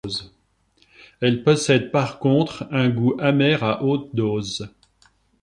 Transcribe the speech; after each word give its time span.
Elle 1.19 1.43
possède 1.43 1.91
par 1.91 2.17
contre 2.17 2.65
un 2.71 2.89
goût 2.89 3.13
amer 3.19 3.61
à 3.63 3.83
haute 3.83 4.15
dose. 4.15 4.67